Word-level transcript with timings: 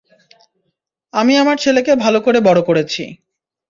আমি 1.13 1.33
আমার 1.37 1.57
ছেলেকে 1.57 1.91
ভালো 1.95 2.19
করে 2.21 2.39
বড় 2.39 2.59
করেছি! 2.61 3.03